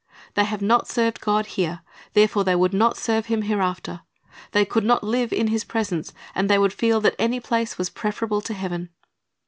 They 0.33 0.45
have 0.45 0.63
not 0.63 0.87
served 0.87 1.21
God 1.21 1.45
here; 1.45 1.81
therefore 2.13 2.43
they 2.43 2.55
would 2.55 2.73
not 2.73 2.97
serve 2.97 3.27
Him 3.27 3.43
hereafter. 3.43 4.01
They 4.51 4.65
could 4.65 4.83
not 4.83 5.03
live 5.03 5.31
in 5.31 5.49
His 5.49 5.63
presence, 5.63 6.11
and 6.33 6.49
they 6.49 6.57
would 6.57 6.73
feel 6.73 7.01
that 7.01 7.13
any 7.19 7.39
place 7.39 7.77
was 7.77 7.91
preferable 7.91 8.41
to 8.41 8.55
heaven. 8.55 8.89